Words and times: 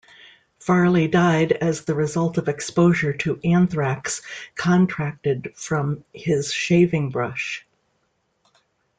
Farley 0.57 1.07
died 1.07 1.51
as 1.51 1.85
the 1.85 1.93
result 1.93 2.39
of 2.39 2.47
exposure 2.49 3.13
to 3.17 3.39
anthrax 3.43 4.23
contracted 4.55 5.51
from 5.55 6.03
his 6.11 6.51
shaving 6.51 7.11
brush. 7.11 7.67